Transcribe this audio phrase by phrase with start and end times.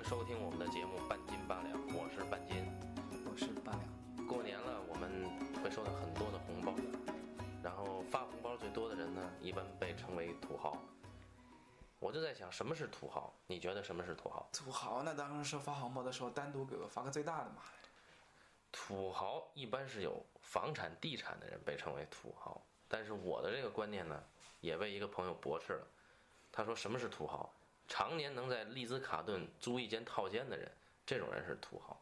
[0.00, 2.64] 迎收听我们的节目《半斤八两》，我是半斤。
[3.26, 4.26] 我是八两。
[4.26, 5.28] 过年了，我们
[5.62, 6.72] 会收到很多的红包，
[7.62, 10.78] 然后发红包最多的人呢，一般被称为土豪。
[11.98, 13.30] 我就在想，什么是土豪？
[13.46, 14.48] 你觉得什么是土豪？
[14.54, 17.56] 土豪那当然是发红包的时候单独给我发个最大的嘛。
[18.72, 22.58] 土豪一般是有房产、地产的人被称为土豪，
[22.88, 24.24] 但是我的这个观念呢，
[24.60, 25.86] 也被一个朋友驳斥了。
[26.50, 27.52] 他说：“什么是土豪？
[27.90, 30.70] 常年能在利兹卡顿租一间套间的人，
[31.04, 32.00] 这种人是土豪。”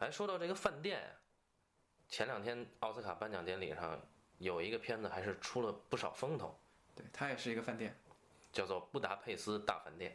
[0.00, 1.08] 哎，说到这个饭店呀，
[2.08, 4.00] 前两天奥斯卡颁奖典礼上
[4.38, 6.58] 有一个片子还是出了不少风头，
[6.96, 7.96] 对，它也是一个饭店。
[8.52, 10.10] 叫做《布达佩斯大饭店》。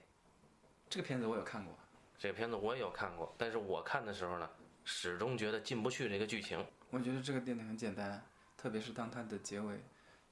[0.90, 1.78] 这个片子我有看过，
[2.18, 4.50] 这个片子我也有看过，但是我看的时候呢，
[4.84, 6.66] 始终觉得进不去这个剧情。
[6.90, 8.20] 我觉得这个电影很简单，
[8.58, 9.80] 特别是当它的结尾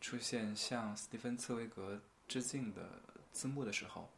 [0.02, 2.82] 出现向斯蒂芬茨威格致敬的
[3.32, 4.10] 字幕的时候，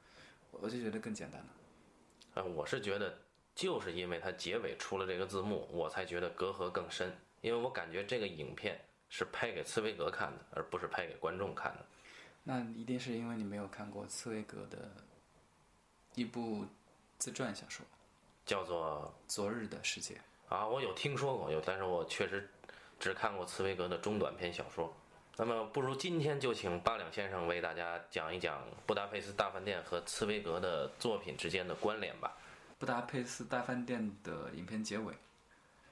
[0.52, 2.42] 我就觉得更简单了。
[2.42, 3.18] 啊，我是觉得，
[3.54, 7.16] 就是因为它结尾出了这个字幕，我才觉得隔阂更深。
[7.42, 11.86] 因为我感觉这个影片是拍给茨威格看的，而不是拍给观众看的。
[12.44, 14.90] 那一定是因为你没有看过茨威格的
[16.16, 16.66] 一部
[17.18, 17.86] 自传小说，
[18.46, 20.16] 叫做《昨日的世界》
[20.56, 22.50] 啊，我有听说过，有，但是我确实
[23.00, 24.96] 只看过茨威格的中短篇小说。
[25.44, 32.38] 那么，不如今天就请八两先生为大家讲一讲《布达佩斯大饭店》和茨威格的作品之间的关联吧。
[32.78, 35.16] 《布达佩斯大饭店》的影片结尾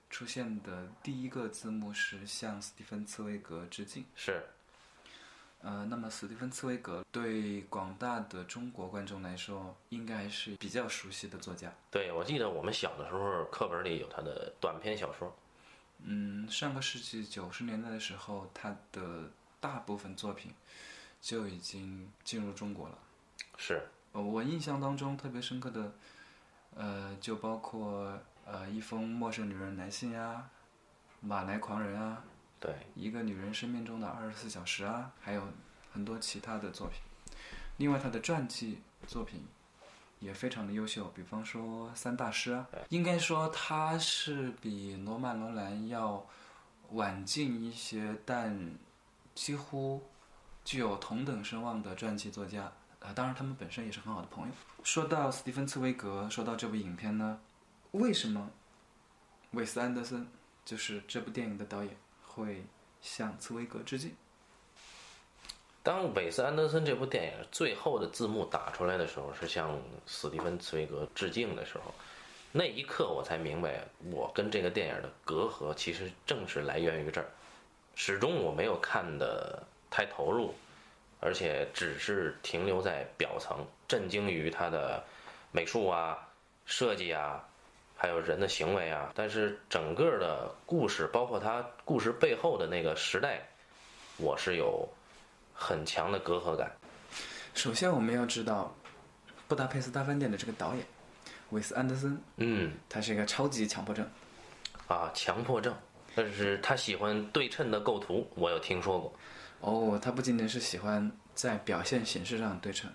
[0.08, 4.06] 出现的第一个字幕是向斯蒂芬茨威格致敬。
[4.14, 4.46] 是，
[5.64, 11.74] 呃，那么斯蒂芬茨威格对广大的中国观众来说，应该是比较熟悉的作家。
[11.90, 15.36] 对，我记得我们小的时候课本里有他的短篇小说。
[16.02, 20.54] 嗯，上个世纪九十年代的时候，他的大部分作品
[21.22, 22.98] 就已经进入中国了。
[23.58, 25.92] 是，呃，我印象当中特别深刻的，
[26.76, 30.50] 呃，就包括呃一封陌生女人来信呀，
[31.20, 32.24] 马来狂人啊，
[32.60, 35.44] 对，一个女人生命中的二十四小时啊，还有
[35.92, 37.02] 很多其他的作品。
[37.78, 39.46] 另外，他的传记作品
[40.20, 46.26] 也非常的优秀，比方说《三大师》啊，应该说他是比罗曼·罗兰要
[46.92, 48.76] 晚近一些，但
[49.40, 50.04] 几乎
[50.66, 52.64] 具有同等声望的传记作家
[53.00, 53.14] 啊。
[53.16, 54.54] 当然，他们本身也是很好的朋友。
[54.84, 57.40] 说到斯蒂芬·茨威格，说到这部影片呢，
[57.92, 58.52] 为什么
[59.52, 60.28] 韦斯·安德森
[60.66, 61.96] 就是这部电影的导演
[62.28, 62.66] 会
[63.02, 64.14] 向茨威格致敬？
[65.82, 71.96] 当韦斯安德森这部电影最后的字幕打出来的时候，是向史蒂芬茨威格致敬的时候，
[72.52, 77.32] 那一刻我才明白，我跟这个电影的隔阂其实正是来源于这儿。
[78.00, 79.62] 始终我没有看的
[79.92, 80.56] 太投入，
[81.20, 85.04] 而且只是停留在表层，震惊于它的
[85.52, 86.18] 美术啊、
[86.66, 87.44] 设计啊，
[87.98, 89.12] 还有人的行为啊。
[89.14, 93.42] 但是整个的故事，包括它故事背后的那个时代，
[94.16, 94.88] 我是有。
[95.62, 96.72] 很强的隔阂感。
[97.54, 98.74] 首先，我们要知道
[99.50, 100.86] 《布达佩斯大饭店》的这个导演
[101.50, 104.10] 韦斯·安德森，嗯，他是一个超级强迫症
[104.88, 105.76] 啊，强迫症。
[106.22, 109.14] 但是他喜欢对称的构图，我有听说过。
[109.62, 112.92] 哦，他不仅仅是喜欢在表现形式上对称，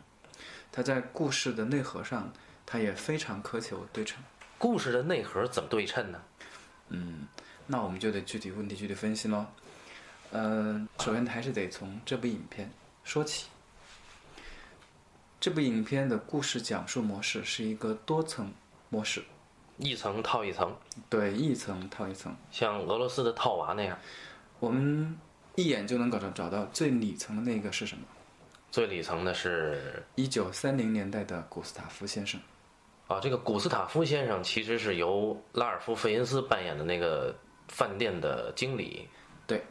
[0.70, 2.30] 他在故事的内核上，
[2.66, 4.22] 他也非常苛求对称。
[4.58, 6.20] 故事的内核怎么对称呢？
[6.90, 7.26] 嗯，
[7.66, 9.46] 那我们就得具体问题具体分析喽。
[10.30, 12.70] 呃，首先还是得从这部影片
[13.04, 13.46] 说起。
[15.40, 18.52] 这部影片的故事讲述模式是一个多层
[18.90, 19.24] 模式，
[19.78, 20.74] 一层套一层，
[21.08, 23.98] 对，一层套一层，像俄罗斯的套娃那样。
[24.60, 25.18] 我们
[25.56, 28.04] 一眼就能搞到找到最里层的那个是什么？
[28.70, 32.40] 最里层的是一九三零年代的古斯塔夫先生。
[33.06, 37.34] 啊，这个古斯塔夫先生其实是由拉尔夫·费因斯扮演的那个
[37.68, 39.08] 饭店的经理。
[39.46, 39.62] 对。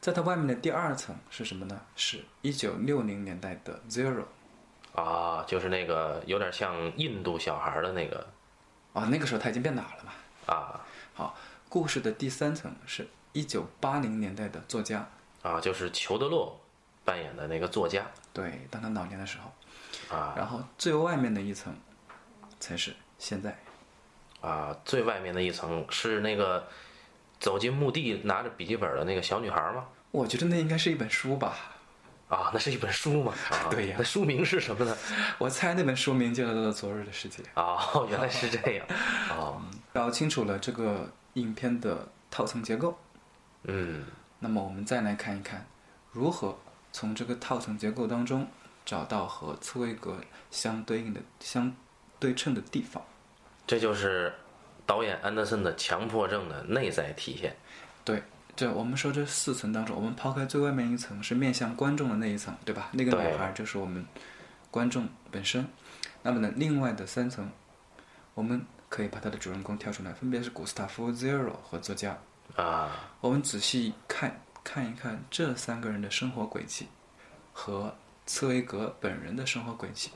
[0.00, 1.80] 在他外面的第二层是什么呢？
[1.96, 4.22] 是一九六零年代的 Zero，
[4.94, 8.24] 啊，就是那个有点像印度小孩的那个，
[8.98, 10.12] 啊，那个时候他已经变老了嘛。
[10.46, 10.80] 啊，
[11.14, 11.36] 好，
[11.68, 15.08] 故事的第三层是一九八零年代的作家，
[15.42, 16.58] 啊，就是裘德洛
[17.04, 18.04] 扮演的那个作家。
[18.32, 21.74] 对，当他老年的时候，啊，然后最外面的一层
[22.58, 23.56] 才是现在，
[24.40, 26.66] 啊，最外面的一层是那个。
[27.40, 29.86] 走进墓地拿着笔记本的那个小女孩吗？
[30.10, 31.54] 我觉得那应该是一本书吧。
[32.28, 33.32] 啊，那是一本书嘛？
[33.50, 33.96] 啊， 对呀。
[33.98, 34.96] 那书名是什么呢？
[35.38, 37.42] 我猜那本书名叫做《昨日的世界》。
[37.54, 38.86] 哦，原来是这样。
[39.30, 39.60] 哦，
[39.94, 42.98] 搞清楚了这个影片的套层结构。
[43.64, 44.04] 嗯。
[44.40, 45.66] 那么我们再来看一看，
[46.12, 46.56] 如何
[46.92, 48.46] 从这个套层结构当中
[48.84, 50.16] 找到和茨威格
[50.50, 51.74] 相对应的、相
[52.20, 53.02] 对称的地方。
[53.66, 54.32] 这就是
[54.86, 57.56] 导演安德森的强迫症的内在体现。
[58.04, 58.22] 对，
[58.58, 62.88] 这我们说这四层当中，我们抛开最外面一层是面向观众的那一层，对吧？
[62.90, 64.04] 那个女孩就是我们
[64.68, 65.64] 观众本身。
[66.22, 67.48] 那么呢，另外的三层，
[68.34, 72.18] 我们可以把它的主人公挑出来，分别是古斯塔夫 Zero 和作家。
[72.56, 72.90] 啊，
[73.20, 76.88] 我们仔细看看一看这三个人的生活轨迹
[77.52, 77.94] 和
[78.26, 80.10] 茨威格本人的生活轨迹，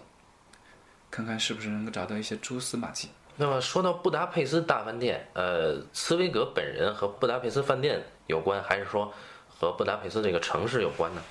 [1.13, 3.09] 看看是不是能够找到一些蛛丝马迹。
[3.37, 9.13] 那么说到布达佩斯大饭店，呃，茨威格本人和布达佩斯饭店有关，还是说
[9.49, 11.23] 和布达佩斯这个城市有关呢？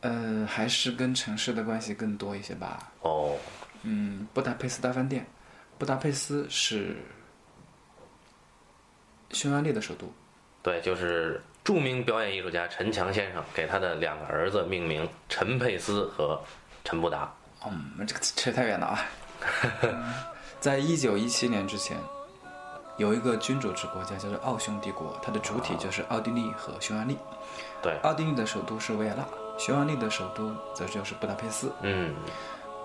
[0.00, 2.92] 呃，还是跟城市的关系更多一些吧。
[3.00, 3.36] 哦，
[3.82, 5.26] 嗯，布达佩斯大饭店，
[5.76, 6.96] 布达佩斯是
[9.30, 10.12] 匈牙利的首都。
[10.62, 16.40] 对，就是著名表演艺术家陈强先生给他的两个儿子命名陈佩斯和
[16.84, 17.32] 陈布达。
[17.66, 19.04] 嗯，这个扯太远了啊。
[19.82, 20.12] 嗯
[20.60, 21.96] 在一九一七年之前，
[22.98, 27.16] 有一个君主制国家叫做奥匈帝国，它的主体就是奥地利和匈牙利。
[27.80, 29.24] 对，奥地利的首都是维也纳，
[29.56, 31.72] 匈牙利的首都则就是布达佩斯。
[31.82, 32.14] 嗯，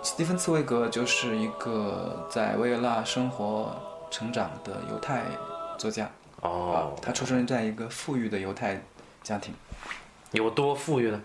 [0.03, 3.75] 斯蒂芬·茨威格就是一个在维也纳生活
[4.11, 5.25] 成长的犹太
[5.77, 6.09] 作家。
[6.41, 8.79] 哦啊，，他出生在一个富裕的犹太
[9.23, 9.53] 家庭。
[10.31, 11.21] 有多富裕呢？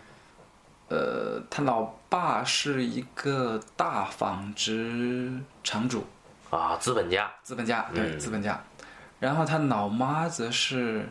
[0.88, 5.30] 呃，他老爸是一个大纺织
[5.62, 6.02] 厂主，
[6.48, 7.30] 啊，资本家。
[7.42, 8.58] 资本家，对，嗯资本家。
[9.20, 11.08] 然后他老妈则是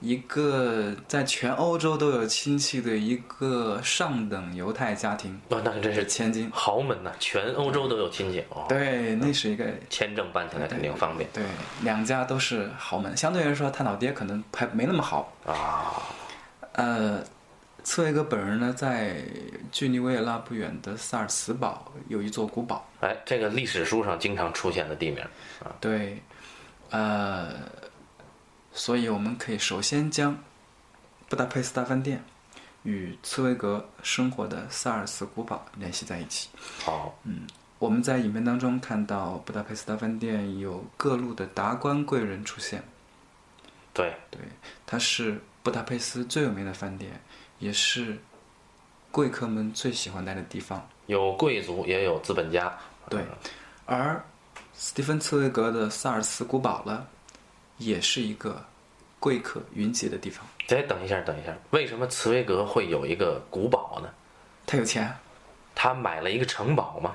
[0.00, 6.48] 一个在全欧洲都有亲戚的一个上等犹太家庭哦，那真是千金。
[6.52, 8.66] 豪门呐，全欧洲都有亲戚哦。
[8.68, 11.42] 对，那是一个签证办起来肯定方便对，
[11.82, 13.16] 两家都是豪门。
[13.16, 15.32] 相对来说，他老爹可能还没那么好。
[15.44, 16.02] 啊。
[16.74, 17.20] 呃，
[17.82, 19.16] 茨威格本人呢，在
[19.72, 22.86] 距离维也纳不远的萨尔茨堡有一座古堡。
[23.00, 25.20] 哎，这个历史书上经常出现的地名
[25.64, 25.74] 啊。
[25.80, 26.22] 对，
[26.90, 27.52] 呃，
[28.72, 30.36] 所以我们可以首先将
[31.28, 32.24] 布达佩斯大饭店
[32.82, 36.48] 与茨威格生活的萨尔茨古堡联系在一起。
[36.84, 37.46] 好，嗯
[37.78, 42.82] 我们在影片当中看到布达佩斯大饭店有各路的达官贵人出现，
[43.92, 44.40] 对，对，
[44.84, 47.20] 它是布达佩斯最有名的饭店，
[47.60, 48.18] 也是
[49.12, 50.88] 贵客们最喜欢待的地方。
[51.06, 52.76] 有贵族也有资本家。
[53.08, 53.24] 对，
[53.86, 54.24] 而
[54.80, 57.04] 斯蒂芬·茨威格的萨尔茨古堡了，
[57.78, 58.64] 也是一个
[59.18, 60.46] 贵客云集的地方。
[60.68, 64.08] 哎，等一下，等一下，为什么茨威格会有一个古堡呢？
[64.64, 65.12] 他有钱，
[65.74, 67.12] 他买了一个城堡吗？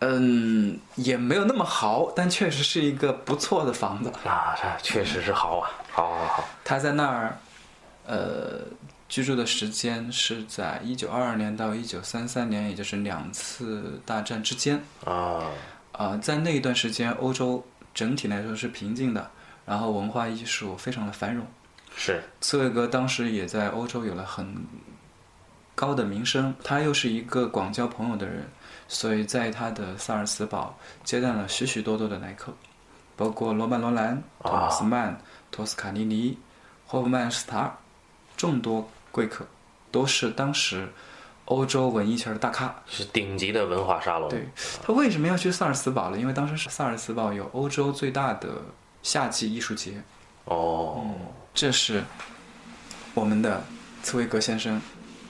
[0.00, 4.10] 嗯，也没有那么豪，但确实是一个不错的房子。
[4.28, 5.70] 啊，这确实是豪啊！
[5.92, 7.38] 好好好，他在那儿，
[8.06, 8.62] 呃，
[9.08, 14.82] 居住的时间是在一九二二年到一九三三年，也就是两次大战之间。
[15.04, 15.44] 啊，
[15.96, 17.64] 啊、在那一段时间，欧洲
[17.94, 19.30] 整体来说是平静的，
[19.64, 21.46] 然后文化艺术非常的繁荣。
[21.96, 24.46] 是茨威格当时也在欧洲有了很
[25.74, 28.46] 高的名声，他又是一个广交朋友的人，
[28.88, 32.52] 所以在他的萨尔茨堡接待了许许多多的来客，
[33.16, 35.18] 包括罗曼·罗兰、托马斯曼、
[35.50, 36.38] 托斯卡尼尼、
[36.86, 37.72] 霍夫曼斯塔尔，
[38.36, 39.46] 众多贵客，
[39.90, 40.86] 都是当时
[41.46, 42.74] 欧洲文艺圈的大咖。
[42.86, 44.28] 是顶级的文化沙龙。
[44.28, 44.46] 对
[44.82, 46.18] 他为什么要去萨尔茨堡呢？
[46.18, 48.48] 因为当时是萨尔茨堡有欧洲最大的
[49.02, 50.02] 夏季艺术节，
[50.44, 51.04] 哦，
[51.54, 52.02] 这是
[53.14, 53.62] 我们的
[54.02, 54.80] 茨威格先生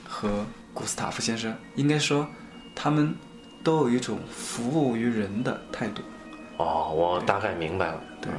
[0.09, 2.27] 和古斯塔夫先生，应该说
[2.75, 3.15] 他们
[3.63, 6.03] 都有一种服务于人的态度。
[6.57, 8.01] 哦，我大概明白了。
[8.21, 8.39] 对啊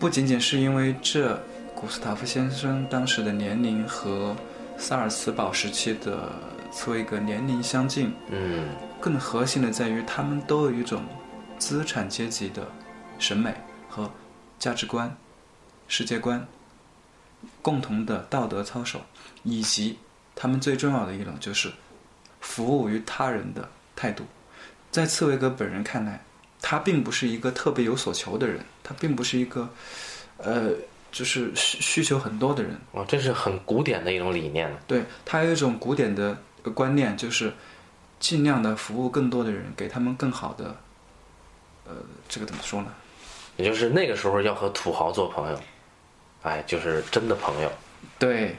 [0.00, 1.40] 不仅仅是因为这
[1.76, 4.34] 古斯塔夫先生当时的年龄和
[4.76, 6.28] 萨尔茨堡时期的
[6.72, 11.04] 茨威格年龄相近，嗯，更核心的在于他们都有一种
[11.58, 12.66] 资产阶级的
[13.18, 13.54] 审美
[13.88, 14.10] 和
[14.58, 15.14] 价值观、
[15.86, 16.44] 世界观，
[17.60, 19.00] 共同的道德操守，
[19.44, 19.98] 以及
[20.34, 21.70] 他们最重要的一种就是
[22.40, 24.24] 服务于他人的态度。
[24.90, 26.20] 在茨威格本人看来，
[26.60, 29.68] 他并不是一个特别有所求的人，他并不是一个，
[30.38, 30.70] 呃，
[31.10, 32.76] 就是需需求很多的人。
[32.92, 34.74] 哦，这是很古典的一种理念。
[34.86, 37.52] 对他有一种古典的呃观念，就是
[38.20, 40.76] 尽量的服务更多的人，给他们更好的，
[41.84, 41.92] 呃，
[42.28, 42.92] 这个怎么说呢？
[43.56, 45.60] 也就是那个时候要和土豪做朋友，
[46.42, 47.70] 哎，就是真的朋友。
[48.18, 48.56] 对，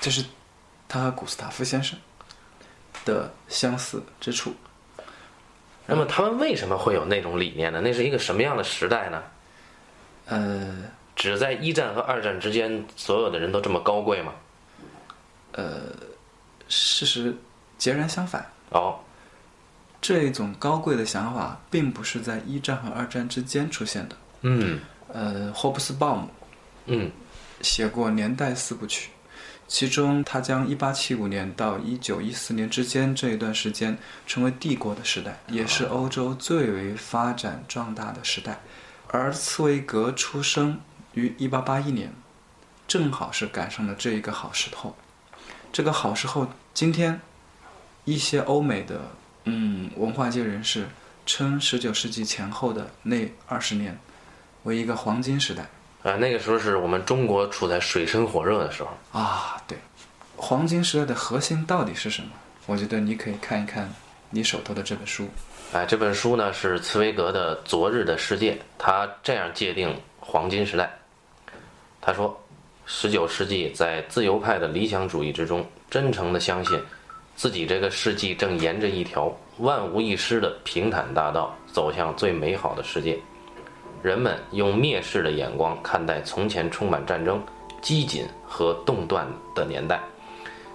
[0.00, 0.24] 这是
[0.88, 1.98] 他和古斯塔夫先生
[3.04, 4.54] 的相似之处。
[5.86, 7.80] 那么他们为什么会有那种理念呢？
[7.80, 9.22] 那是一个什么样的时代呢？
[10.26, 10.84] 呃
[11.16, 14.32] 只在一战和二战之间，所有的人都这么高贵吗？
[15.52, 15.82] 呃，
[16.70, 17.36] 事实
[17.76, 18.50] 截然相反。
[18.70, 18.98] 哦，
[20.00, 24.16] 这一种高贵的想法，并不是在一战和二战之间出现的。
[24.40, 24.80] 嗯
[25.12, 26.30] 呃，霍布斯鲍姆
[26.86, 27.10] 嗯
[27.60, 29.08] 写过《年代四部曲》，
[29.68, 38.60] 其中他将1875年到1914年之间这一段时间称为帝国的时代，也是欧洲最为发展壮大的时代。
[39.08, 40.80] 而茨威格出生
[41.14, 42.12] 于1881年，
[42.86, 44.96] 正好是赶上了这一个好时候。
[45.72, 47.20] 这个好时候，今天
[48.04, 49.00] 一些欧美的
[49.44, 50.88] 嗯文化界人士
[51.26, 53.98] 称十九世纪前后的那二十年
[54.64, 55.62] 为一个黄金时代。
[56.02, 58.88] 啊，那个时候是我们中国处在水深火热的时候。
[59.12, 59.78] 啊，对，
[60.36, 62.30] 黄金时代的核心到底是什么？
[62.66, 63.92] 我觉得你可以看一看
[64.30, 65.28] 你手头的这本书。
[65.72, 70.90] 哎，这本书呢是茨威格的《昨日的世界》，他这样界定黄金时代。
[72.00, 72.42] 他说，
[72.92, 76.76] 十九世纪在自由派的理想主义之中，真诚地相信
[77.36, 83.16] 自己这个世纪正沿着一条万无一失的平坦大道走向最美好的世界。
[84.02, 87.40] 人们用蔑视的眼光看待从前充满战争、
[87.80, 90.00] 机警和动乱的年代，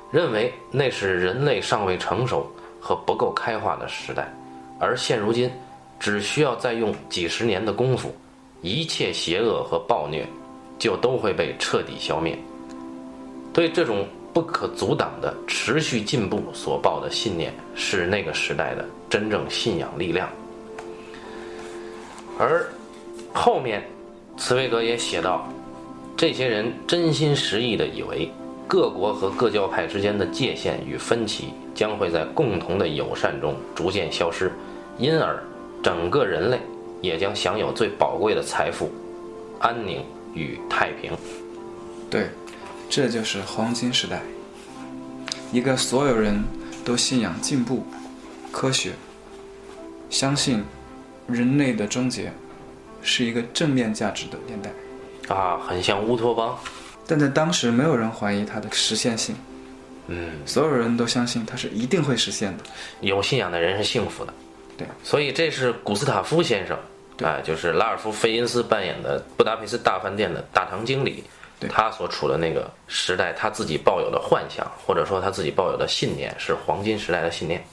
[0.09, 4.33] 认为那是人类尚未成熟和不够开化的时代。
[4.79, 5.51] 而现如今，
[5.99, 8.15] 只需要再用几十年的功夫，
[8.61, 10.25] 一切邪恶和暴虐
[10.77, 12.37] 就都会被彻底消灭。
[13.53, 20.27] 对这种不可阻挡的持续进步所抱的信念，是那个时代的真正信仰力量。
[22.37, 22.65] 而
[23.33, 23.81] 后面，
[24.35, 25.47] 茨威格也写道，
[26.17, 28.29] 这些人真心实意地以为，
[28.67, 34.51] 各国和各教派之间的界限与分歧将会在共同的友善中逐渐消失，
[34.97, 35.41] 因而
[35.81, 36.59] 整个人类
[37.01, 38.91] 也将享有最宝贵的财富——
[39.59, 40.03] 安宁
[40.35, 41.11] 与太平。
[42.11, 42.29] 对，
[42.87, 44.21] 这就是黄金时代，
[45.51, 46.43] 一个所有人
[46.83, 47.83] 都信仰进步、
[48.51, 48.91] 科学，
[50.09, 50.63] 相信
[51.27, 52.31] 人类的终结
[53.01, 54.71] 是一个正面价值的年代。
[55.33, 56.55] 啊，很像乌托邦。
[57.07, 59.35] 但在当时，没有人怀疑它的实现性，
[60.07, 62.63] 嗯，所有人都相信它是一定会实现的。
[63.01, 64.33] 有信仰的人是幸福的。
[64.77, 66.77] 对，所以这是古斯塔夫先生，
[67.23, 71.23] 啊，就是拉尔夫·费因斯扮演的布达佩斯大饭店的大堂经理，
[71.59, 77.63] 对他所处的那个时代，他自己抱有的幻想，或者说他自己抱有的信念，是黄金时代的信念。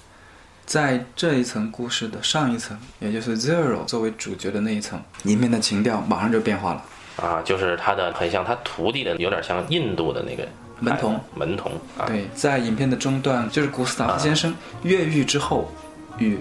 [0.65, 6.85] 在这一层故事的上一层，也就是 Zero 作为主角的那一层，里面的情调马上就变化了。
[7.17, 15.71] 啊，就是他的很像他徒弟的，有点像印度的那个门童门童啊，对，在影片的中段，就是古斯塔夫先生越狱之后，
[16.19, 16.39] 与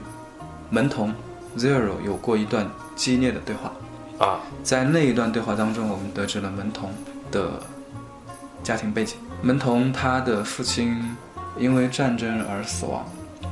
[0.70, 1.13] 门童
[1.58, 3.72] Zero 有过一段激烈的对话。
[4.18, 6.92] 啊，在那一段对话当中，我们得知了门童
[7.32, 7.60] 的
[8.62, 9.18] 家庭背景。
[9.42, 11.16] 门童他的父亲
[11.58, 13.04] 因为战争而死亡，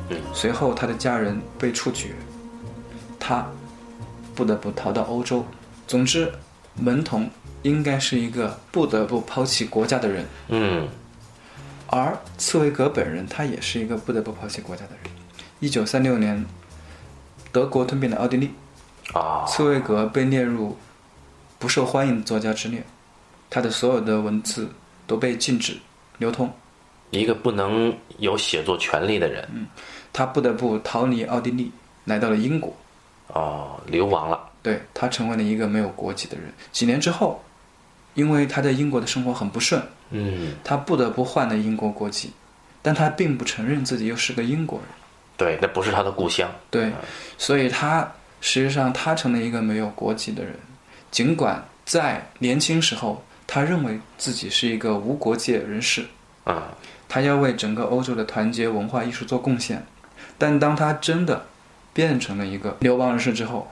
[0.10, 2.10] 嗯，随后他的家人被处决，
[3.20, 3.48] 他
[4.36, 5.44] 不得不逃到欧洲。
[5.88, 6.32] 总之，
[6.76, 7.28] 门童
[7.64, 10.88] 应该是一个不得不抛弃国家的人，嗯
[11.88, 15.12] 而茨威格本人他也是一个不得不抛弃国家的人。
[15.60, 16.46] 一九三六年，
[17.52, 18.52] 德国吞并了奥地利，
[19.14, 20.78] 啊，茨威格被列入
[21.58, 22.84] 不受欢迎的作家之列，
[23.50, 24.70] 他的所有的文字
[25.08, 25.78] 都被禁止
[26.18, 26.52] 流通，
[27.12, 29.68] 一个不能有写作权利的人，嗯
[30.12, 31.72] 他不得不逃离奥地利，
[32.06, 32.76] 来到了英国。
[33.28, 36.52] 哦，流亡了，对他成为了一个没有国籍的人。
[36.72, 37.40] 几年之后，
[38.16, 42.32] 因为他在英国的生活很不顺，嗯，他不得不换了英国国籍，
[42.82, 44.88] 但他并不承认自己又是个英国人。
[45.38, 46.92] 对，那不是他的故乡，对，
[47.38, 48.12] 所以他
[48.42, 50.54] 实际上他成了一个没有国籍的人。
[51.12, 56.06] 尽管在年轻时候，他认为自己是一个无国界人士，
[56.44, 56.70] 啊，
[57.08, 59.86] 他要为整个欧洲的团结文化艺术做贡献。
[60.38, 61.46] 但当他真的
[61.94, 63.70] 变成了一个流亡人士之后，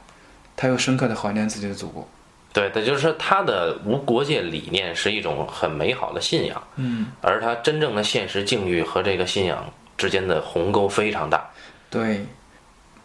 [0.56, 2.08] 他又深刻的怀念自己的祖国。
[2.54, 11.48] 对，也就是说他的无国界理念是一种很美好的信仰，嗯，而他真正的现实境遇和这个信仰之间的鸿沟非常大
[11.92, 12.26] 对，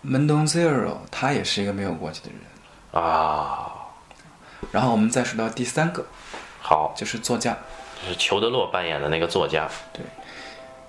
[0.03, 3.03] 门东 Zero 他也是一个没有国籍的人。
[3.03, 3.73] 啊。
[4.71, 6.05] 然后我们再说到第三个，
[6.61, 7.57] 好，就是作家。
[8.05, 10.03] 就是裘德洛扮演的那个作家，对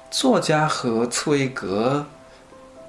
[0.09, 2.05] 作家和茨威格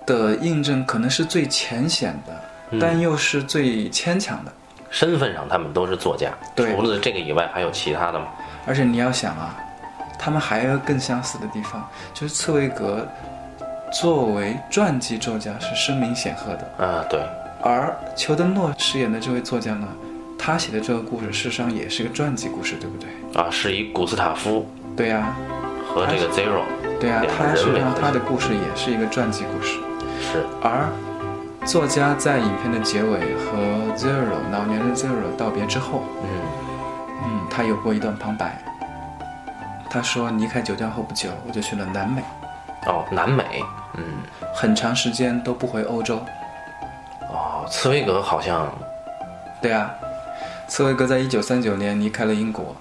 [0.07, 4.53] 的印证可能是最浅显的，但又是最牵强的。
[4.91, 8.29] 身份上他们都是作家，对除了这个以外还有其他的吗？
[8.67, 9.55] 而且你要想啊，
[10.19, 13.07] 他们还有更相似的地方，就是茨威格
[13.95, 17.21] 作为传记作家是声名显赫的，啊，对，
[17.63, 19.87] 而裘德诺饰演的这位作家呢，
[20.37, 23.09] 他写的这个故事事实上也是个传记故事，对不对？
[23.41, 25.37] 啊，是以古斯塔夫对呀、
[25.87, 26.65] 和这个 Zero
[26.99, 29.79] 对呀、两个他实际上他的故事也是一个传记故事。
[30.21, 30.91] 是，而
[31.65, 36.29] 作家在影片的结尾和 Zero 老年人 Zero 道别之后，嗯
[37.27, 38.61] 嗯，他有过一段旁白。
[39.89, 42.21] 他说离开酒店后不久，我就去了南美，
[42.87, 43.63] 哦，南美，
[43.95, 44.05] 嗯，
[44.55, 46.23] 很长时间都不回欧洲。
[47.23, 48.73] 哦，茨威格好像，
[49.63, 49.91] 对啊，
[50.69, 52.77] 茨威格在一九三九年离开了英国，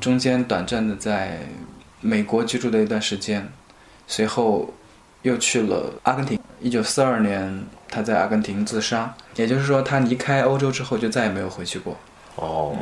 [0.00, 1.38] 中间短暂的在
[2.00, 3.46] 美国居住了一段时间，
[4.06, 4.72] 随后
[5.22, 6.40] 又去了阿根廷。
[6.60, 11.96] 一九四二年，他在阿根廷自杀，也就是说，他离开欧洲之后就再也没有回去过。
[12.36, 12.74] 哦，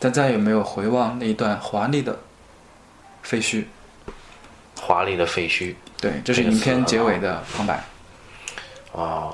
[0.00, 2.16] 他再也没有回望那一段华丽的
[3.22, 3.64] 废墟。
[4.82, 5.74] 华丽的废墟。
[6.00, 7.82] 对，这是影片结尾的旁白。
[8.90, 9.32] 哦，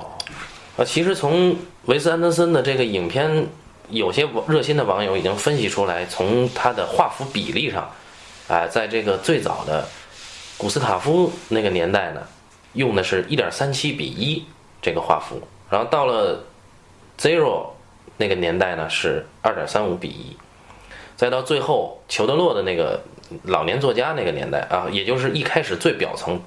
[0.77, 3.47] 呃，其实从维斯安德森的这个影片，
[3.89, 7.91] 有些热心的网友已经分析出来，从他的画幅比例上，
[8.49, 9.89] 哎、在这个最早的
[10.59, 12.21] 古斯塔夫那个年代呢，
[12.75, 14.45] 用的是一点三七比一
[14.83, 15.41] 这个画幅，
[15.71, 16.45] 然后到了
[17.19, 17.71] Zero
[18.19, 20.37] 那个年代呢是二点三五比一，
[21.17, 23.03] 再到最后裘德洛的那个
[23.45, 26.41] 老年作家那个年代啊，也就是一开始最表层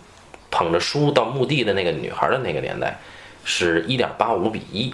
[0.50, 3.00] 捧着书到墓地的那个女孩的那个年代，
[3.44, 4.94] 是一点八五比一。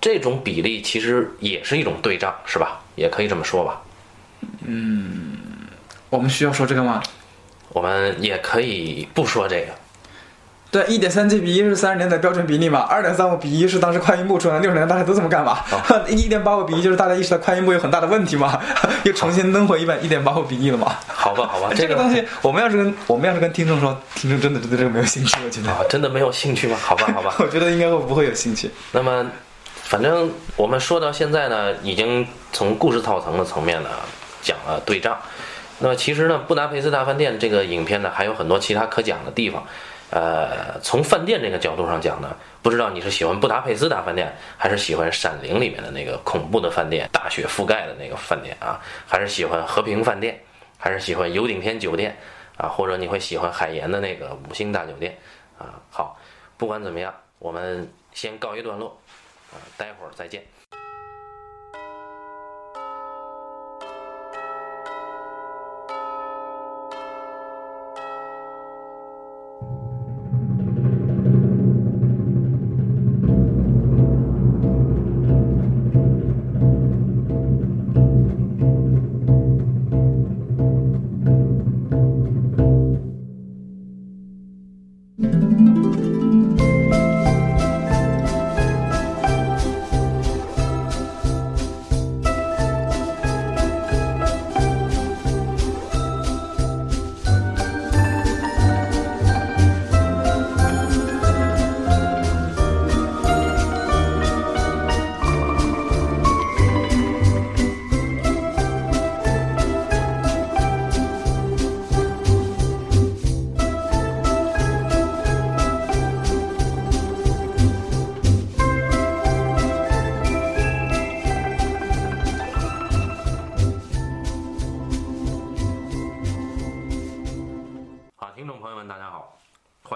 [0.00, 2.80] 这种比例其实也是一种对仗，是吧？
[2.94, 3.82] 也可以这么说吧。
[4.60, 5.38] 嗯
[6.10, 7.02] 我们需要说这个吗？
[7.70, 9.66] 我们也可以不说这个。
[10.76, 15.58] 对，一点三七比一是三十年代标准比例嘛，二点三五比一是当时快银幕出来，六十年代大家都这么干嘛？
[16.06, 18.60] 一点八五比一就是大家意识到快银幕有很大的问题嘛，
[19.04, 20.94] 又重新登回一百一点八五比一了嘛。
[21.08, 26.76] 好吧，好吧，这个这个东西，我们要是跟我们要是跟听众说，听众真的对这个没有兴趣，我觉得，啊，真的没有兴趣吗？
[26.78, 27.34] 好吧，好吧。
[27.40, 28.70] 我觉得应该会不会有兴趣。
[28.92, 29.26] 那么，
[29.84, 33.88] 反正我们说到现在呢，已经从故事套层的层面呢
[34.42, 35.16] 讲了对仗。
[35.78, 39.62] 那么其实呢，《布达佩斯大饭店》这个影片呢，还有很多其他可讲的地方。
[40.10, 50.40] 呃，从饭店这个角度上讲呢，不知道你是喜欢布达佩斯大饭店，还是喜欢《闪灵》里面的那个恐怖的饭店，大雪覆盖的那个饭店啊，还是喜欢和平饭店，
[50.78, 52.16] 还是喜欢游顶天酒店
[52.56, 55.18] 啊，或者你会喜欢海盐的那个五星大酒店
[55.58, 55.74] 啊？
[55.90, 56.18] 好，
[56.56, 58.96] 不管怎么样，我们先告一段落。
[59.52, 60.44] 啊，待会儿再见。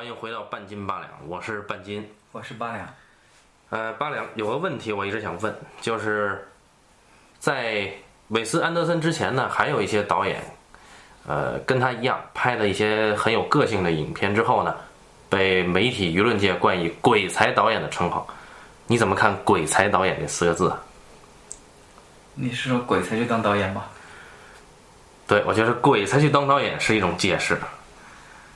[0.01, 2.09] 欢迎回到半斤八两，我是半斤。
[2.33, 2.89] 我是八两，
[3.69, 6.49] 呃，八两有个问题我一直想问，就是
[7.39, 7.87] 在
[8.29, 10.43] 韦斯安德森之前呢，还有一些导演，
[11.27, 14.75] 呃，跟他一样拍了一些很有个性的影片之后呢，
[15.29, 18.27] 被媒体舆论界冠以“鬼才导演”的称号。
[18.87, 20.83] 你怎么看“鬼才导演”这四个字啊？
[22.33, 23.85] 你是说鬼才去当导演吗？
[25.29, 27.55] 对，我觉得“鬼才去当导演”是一种解释。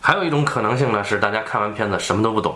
[0.06, 2.54] 还有一种可能性呢，是大家看完片子什么都不懂，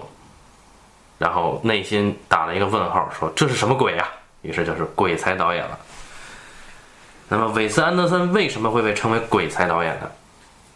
[1.16, 4.06] 然后内心打了一个问号，说这是什么鬼呀、
[4.42, 5.78] 于是就是鬼才导演了。
[7.26, 10.10] 那么韦斯安德森为什么会被称为鬼才导演呢？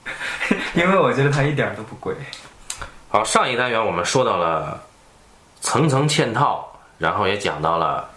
[0.73, 2.17] 因为我觉得他一点儿都不鬼。
[3.11, 4.83] 好，上一单元我们说到了
[5.61, 8.09] 层层嵌套，然后也讲到了，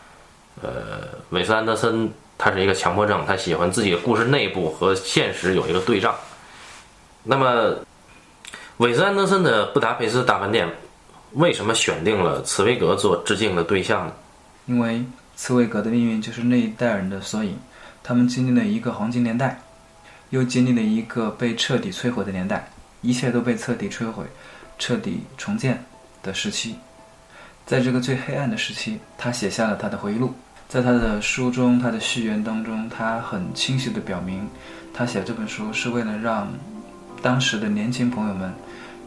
[0.61, 0.69] 呃，
[1.31, 6.15] 韦斯安德森他是一个强迫症，他喜欢自己的故事内部和现实有一个对仗。
[7.21, 7.75] 那么，
[8.77, 10.67] 韦斯安德森的《布达佩斯大饭店》
[11.31, 14.11] 为什么选定了茨威格做致敬的对象呢？
[14.65, 15.01] 因为
[15.37, 17.57] 茨威格的命运就是那一代人的缩影，
[18.03, 19.61] 他们经历了一个黄金年代，
[20.31, 24.25] 又经历了一个被彻底摧毁的年代，一切都被彻底摧毁、
[24.77, 25.81] 彻底重建
[26.21, 26.75] 的时期。
[27.65, 30.33] 在这个最黑暗的时期，他写下了他的回忆录。
[30.67, 34.45] 在他的书中，他的序言当中，他很清晰地表明，
[34.93, 36.51] 他写这本书是为了让
[37.21, 38.53] 当时的年轻朋友们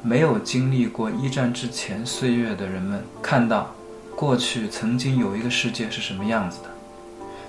[0.09, 3.75] 没有经历过一战之前岁月的人们看到，
[4.17, 6.71] 过去曾经有一个世界是什么样子的，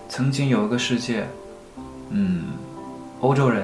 [0.09, 1.25] 曾经有一个世界，
[2.09, 2.47] 嗯，
[3.21, 3.63] 欧洲人，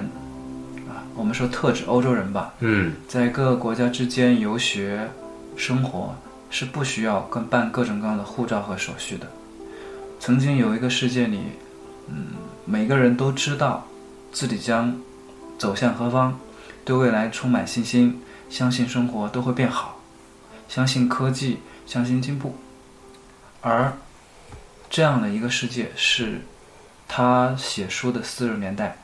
[0.88, 5.10] 啊，我们说特指欧洲人吧，嗯，在各个国家之间游学、
[5.58, 6.16] 生活
[6.50, 9.28] 是不需要跟办各种各样的护照和手续的。
[10.22, 11.42] 曾经有一个世界里，
[12.08, 12.28] 嗯，
[12.64, 13.86] 每个人都知道
[14.32, 14.98] 自己将
[15.58, 16.40] 走向何方，
[16.86, 20.00] 对未来充满信心，相信生活都会变好，
[20.70, 22.56] 相信科技，相信进步。
[23.62, 23.92] 而
[24.90, 26.40] 这样的一个世界是
[27.08, 28.98] 他写书的四十年代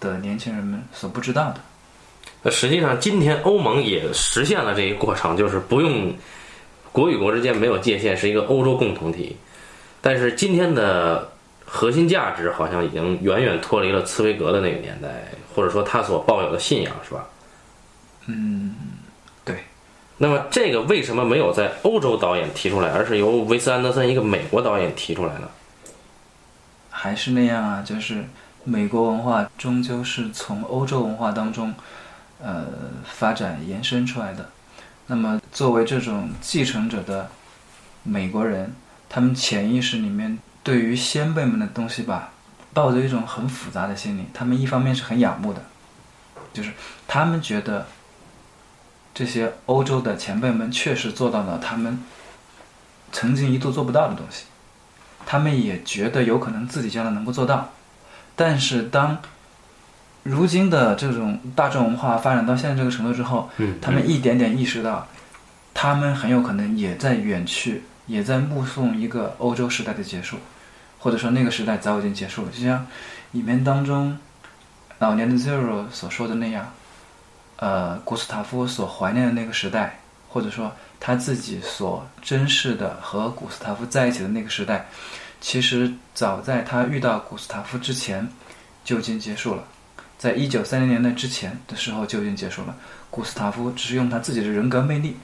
[0.00, 1.60] 的年轻人们所不知道的。
[2.42, 6.14] 那实际上，今天欧盟也实现了这一过程，就是不用
[6.90, 9.36] 国与国之间没有界限，是一个欧洲共同体。
[10.00, 11.30] 但是今天的
[11.66, 17.28] 核心价值好像已经远远脱离了茨威格的那个年代，或者说他所抱有的信仰，是吧？
[18.30, 18.74] 嗯，
[19.44, 19.64] 对。
[20.18, 25.48] 那么这个为什么没有在欧洲导演提出来，而是由维斯安德森一个美国导演提出来呢？
[26.90, 28.24] 还是那样啊，就是
[28.64, 31.74] 美国文化终究是从欧洲文化当中，
[32.42, 32.66] 呃，
[33.04, 34.50] 发展延伸出来的。
[35.06, 37.30] 那么作为这种继承者的
[38.02, 38.74] 美国人，
[39.08, 42.30] 他们潜意识里面对于先辈们的东西吧，
[42.74, 44.26] 抱着一种很复杂的心理。
[44.34, 45.62] 他们一方面是很仰慕的，
[46.52, 46.70] 就是
[47.08, 47.86] 他们觉得
[49.14, 52.02] 这些欧洲的前辈们确实做到了他们
[53.12, 54.44] 曾经一度做不到的东西。
[55.26, 57.68] 他们也觉得有可能自己将来能够做到，
[58.34, 59.18] 但是当
[60.22, 65.06] 如今的这种大众文化发展到现在这个程度之后，嗯，他们一点点意识到，
[65.74, 70.38] 他们很有可能也在远去，也在目送一个欧洲时代的结束，
[70.98, 72.50] 或者说那个时代早已经结束了。
[72.50, 72.86] 就像
[73.32, 74.18] 影片当中
[74.98, 76.72] 老年的 Zero 所说的那样，
[77.60, 84.88] 呃，古斯塔夫所怀念的那个时代，或者说他自己所珍视的和古斯塔夫在一起的那个时代，
[85.42, 88.26] 其实早在他遇到古斯塔夫之前
[88.82, 89.62] 就已经结束了，
[90.16, 92.74] 在一九三零年代之前的时候就已经结束了。
[93.10, 95.18] 古斯塔夫只是用他自己的人格魅力，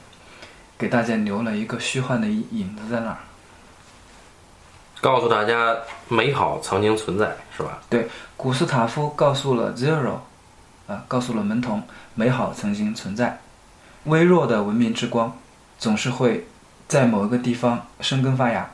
[0.77, 3.17] 给大家留了一个虚幻的影子在那儿。
[5.01, 5.75] 告诉大家
[6.09, 7.79] 美好曾经存在，是吧？
[7.89, 10.19] 对，古斯塔夫告诉了 Zero，
[10.87, 11.83] 啊，告诉了门童，
[12.15, 13.41] 美好曾经存在。
[14.05, 15.37] 微弱的文明之光，
[15.79, 16.47] 总是会
[16.87, 18.71] 在某一个地方生根发芽。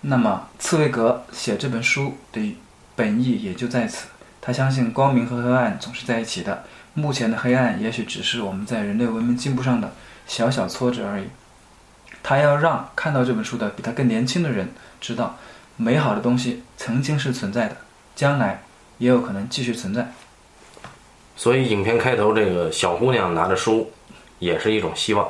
[0.00, 2.56] 那么，茨威格写这本书的
[2.96, 4.06] 本意也就在此。
[4.40, 6.64] 他相信光明和黑暗总是在一起的。
[6.92, 9.92] 目前的黑暗也许只是我们在人类文明进步上的
[10.26, 11.24] 小小挫折而已。
[12.22, 15.36] 他要让看到这本书的比他更年轻的人知道，
[15.76, 17.76] 美好的东西曾经是存在的，
[18.14, 18.62] 将来
[18.98, 20.12] 也有可能继续存在。
[21.36, 23.90] 所以影片开头这个小姑娘拿着书，
[24.38, 25.28] 也是一种希望。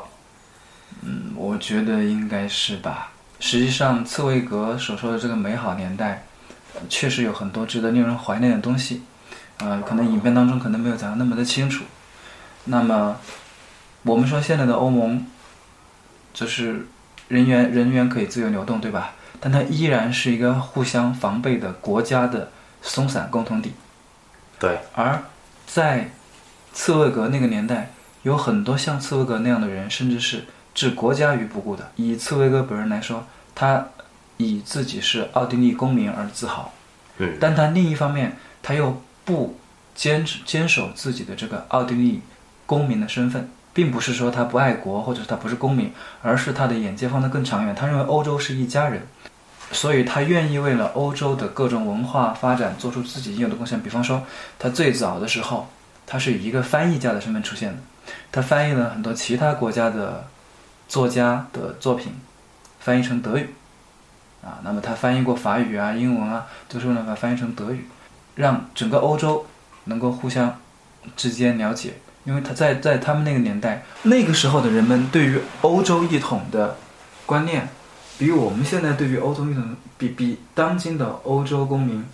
[1.03, 3.11] 嗯，我觉得应该是吧。
[3.41, 6.25] 实际上，茨威格所说的这个美好年代，
[6.75, 9.03] 呃确实有很多值得令人怀念的东西。
[9.59, 11.85] 呃，可能影片当中可能没有讲的那么的清楚。
[12.65, 13.17] 那么，
[14.03, 15.27] 我们说现在的欧盟，
[16.33, 16.87] 就是
[17.29, 19.13] 人员人员可以自由流动，对吧？
[19.41, 23.75] 但它依然是一个互相防备的国家的松散共同体。
[24.59, 25.23] 对，而
[25.75, 26.09] 在
[26.73, 27.91] 茨威格那个年代，
[28.23, 31.91] 有很多像茨威格那样的人，甚至是置国家于不顾的。
[31.97, 33.85] 以茨威格本人来说，他
[34.37, 36.73] 以自己是奥地利公民而自豪，
[37.19, 39.59] 嗯，但他另一方面，他又不
[39.97, 42.23] 坚持坚守自己的这个奥地利
[42.67, 47.75] 公民的身份，并不是说他不爱国或者是他不是公民，而是他的眼界放得更长远。
[47.75, 49.09] 他认为欧洲是一家人，
[49.73, 53.81] 所以他愿意为了欧洲的各种文化发展做出自己应有的贡献。
[53.83, 54.23] 比方说，
[54.59, 55.69] 他最早的时候，
[56.07, 57.79] 他是以一个翻译家的身份出现的，
[58.31, 60.27] 他翻译了很多其他国家的
[60.89, 62.13] 作家的作品，
[62.81, 63.49] 翻译成德语。
[64.43, 67.87] 啊，那么他翻译过法语啊、英文啊，都是为了把它翻译成德语，
[68.35, 69.47] 让整个欧洲
[69.85, 70.61] 能够互相
[71.17, 71.95] 之间了解。
[72.25, 76.77] 因为他在在他们那个年代，那个时候的人们对于欧洲一统的
[77.25, 77.69] 观念，
[78.19, 82.05] 比我们现在对于欧洲一统，比比当今的欧洲公民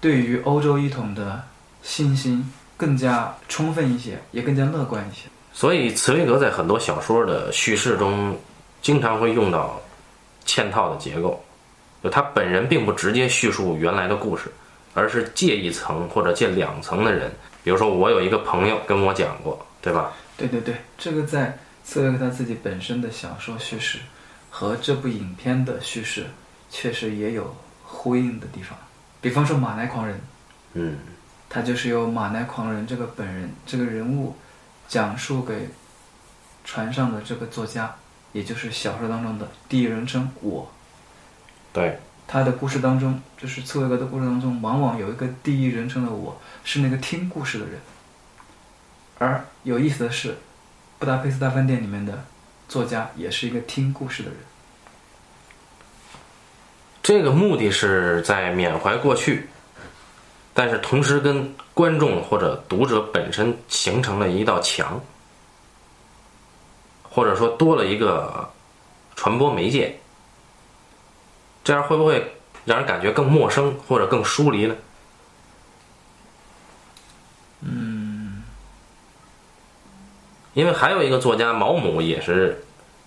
[0.00, 1.42] 对于欧洲一统的
[1.82, 2.44] 信心
[2.76, 5.28] 更加充分一些，也更加乐观一些。
[5.52, 8.36] 所以茨威格在很多小说的叙事中，
[8.82, 9.80] 经常会用到
[10.44, 11.42] 嵌套的结构，
[12.02, 14.52] 就他本人并不直接叙述原来的故事，
[14.94, 17.30] 而是借一层或者借两层的人。
[17.64, 20.12] 比如说，我有一个朋友跟我讲过，对吧？
[20.36, 23.98] 对对对，这个在茨威格他自己本身的小说叙事
[24.58, 26.24] 和这部影片的叙事
[26.70, 28.74] 确实也有呼应的地方。
[29.20, 30.18] 比方说马奈狂人，
[30.72, 30.96] 嗯，
[31.46, 34.34] 他就是由马奈狂人这个本人这个人物
[34.88, 35.68] 讲述给
[36.64, 37.94] 船上的这个作家，
[38.32, 40.66] 也就是小说当中的第一人称我。
[41.74, 47.78] 对，他的故事当中，就是茨威格的故事当中，往往有一个第一人称的我，是那个听故事的人。
[49.18, 50.32] 而有意思的是，
[50.98, 52.24] 《布达佩斯大饭店》里面的
[52.68, 54.38] 作家也是一个听故事的人。
[57.02, 59.48] 这个目的是在缅怀过去，
[60.52, 65.00] 但是同时跟观众或者读者本身形成了一道墙，
[67.02, 68.50] 或者说多了一个
[69.14, 69.96] 传播媒介，
[71.62, 74.74] 这样会不会让人感觉更陌生或者更疏离呢？
[80.56, 82.58] 因为还有一个作家毛姆也是，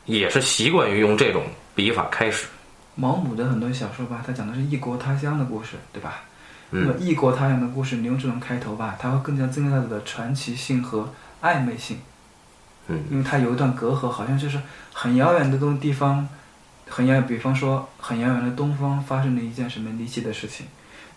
[0.06, 1.42] 也是习惯于用这种
[1.74, 2.46] 笔法开始。
[2.94, 6.22] 毛姆的很多小说吧，他讲的是异国他乡的故事，对吧？
[6.70, 11.98] 那嗯么异国他乡的故事，你用这种开头吧，它会更加增加它的传奇性和暧昧性。
[12.86, 14.62] 嗯因为它有一段隔阂，好像就是
[14.94, 16.30] 很遥远的东地方，
[16.88, 20.68] 很遥远，比方说很遥远的东方发生了一件什么离奇的事情，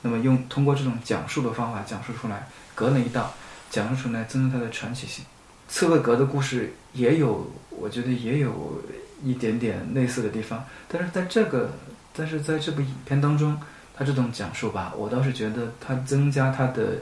[0.00, 3.34] 那么用通过这种讲述的方法讲述出来，隔了一道，
[3.68, 5.22] 讲述出来，增加它的传奇性。
[5.72, 8.82] 茨威格的故事也有，我觉得也有
[9.24, 11.70] 一点点类似的地方，但是在这个，
[12.12, 13.58] 但是在这部影片当中，
[13.96, 16.98] 他这种讲述吧，我倒是觉得它增加他的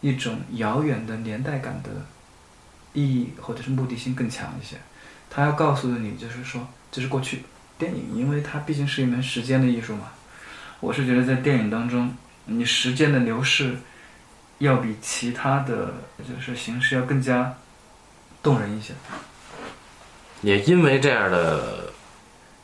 [0.00, 1.90] 一种遥远的年代感的
[2.92, 4.76] 意义或者是目的性更强一些。
[5.28, 7.42] 他要告诉你，就是说这是过去
[7.76, 10.12] 电影，因为它毕竟是一门时间的艺术嘛。
[10.78, 13.74] 我是觉得在电影当中，你时间的流逝
[14.58, 17.52] 要比其他的就是形式要更加
[18.44, 18.94] 动人一些。
[20.42, 21.90] 也因为这样的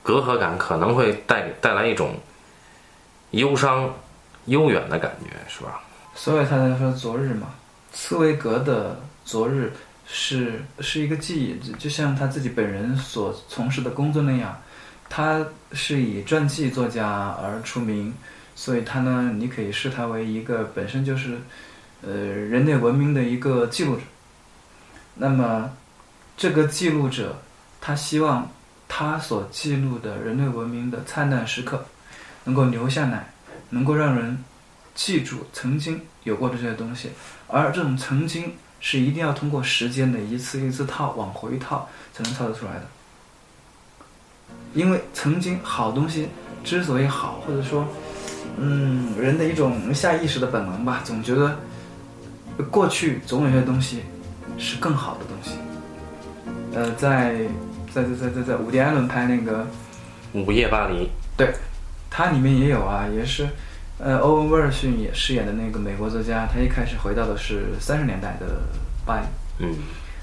[0.02, 2.14] 隔阂感，可能会带带来一种
[3.30, 3.92] 忧伤、
[4.44, 5.80] 悠远的感觉，是吧？
[6.14, 7.48] 所以他才说昨日嘛，
[7.92, 9.72] 茨威格的昨日
[10.06, 14.60] 是是一个记忆，就就像他自己本人所从事的工作那样，
[15.08, 18.12] 他是以传记作家而出名，
[18.54, 21.38] 所以他呢，你可以视他为一个本身就是，
[22.02, 24.02] 呃，人类文明的一个记录者。
[25.14, 25.70] 那么，
[26.36, 27.40] 这个记录者，
[27.80, 28.50] 他希望
[28.88, 31.84] 他所记录的人类文明的灿烂时刻，
[32.44, 33.32] 能够留下来，
[33.68, 34.42] 能够让人
[34.94, 37.10] 记住曾经有过的这些东西，
[37.46, 42.82] 而这种曾经是一定要通过时间的一次一次套往回套才能套得出来的。
[44.72, 46.28] 因为曾经好东西
[46.64, 47.86] 之所以好，或者说，
[48.56, 51.58] 嗯，人的一种下意识的本能吧，总觉得
[52.70, 54.02] 过去总有些东西
[54.58, 55.58] 是更好的东西。
[56.72, 57.34] 呃，在
[57.92, 59.66] 在在在在在伍迪·艾伦拍那个
[60.32, 61.52] 午夜巴黎，对
[62.08, 63.48] 它里面也有啊，也是，
[63.98, 68.62] 呃，欧文·威尔逊也饰演的那个美国作家，他一开始回到的是三十年代的
[69.04, 69.26] 巴黎。
[69.58, 69.74] 嗯，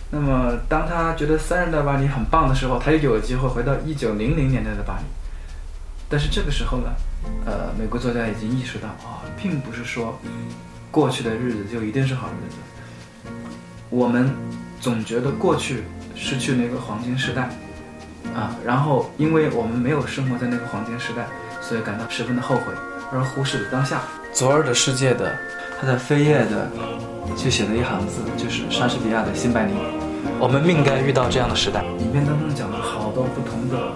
[0.09, 5.03] 那么，当他觉得三十年代巴黎很棒的时候，他又有机会回到一九零零年代的巴黎。
[6.09, 6.89] 但是这个时候呢，
[7.45, 10.17] 呃，美国作家已经意识到啊、并不是说
[10.89, 12.55] 过去的日子就一定是好日子。
[13.89, 14.30] 我们
[14.82, 15.84] 总觉得过去
[16.15, 17.50] 失去了一个黄金时代，
[18.36, 21.26] 啊，然后因为我们没有生活在那个黄金时代，
[21.62, 22.63] 所以感到十分的后悔，
[23.12, 24.02] 而忽视了当下。
[24.34, 25.36] 左耳的世界的，
[25.80, 26.69] 他在扉页的
[27.36, 29.76] 就写了一行字，就是莎士比亚的《新白领》。
[30.39, 31.84] 我们命该遇到这样的时代。
[32.00, 33.93] 影片当中讲了好多不同的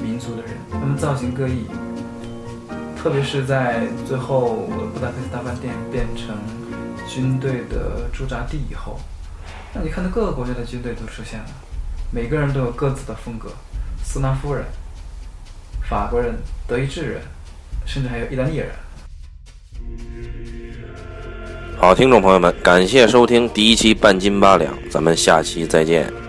[0.00, 1.66] 民族的人，他们造型各异，
[2.96, 6.36] 特别是在最后布达佩斯大饭店变成
[7.06, 8.98] 军队的驻扎地以后，
[9.74, 11.46] 那你看到各个国家的军队都出现了，
[12.12, 13.50] 每个人都有各自的风格，
[14.04, 14.64] 斯拉夫人、
[15.88, 16.36] 法国人、
[16.68, 17.20] 德意志人，
[17.84, 18.68] 甚至还有意大利人。
[21.76, 26.23] 好，听众朋友们，感谢收听第一期半斤八两，咱们下期再见。